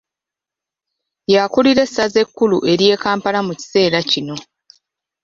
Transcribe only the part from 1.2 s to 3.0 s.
Yakulira essaza ekkulu ery'e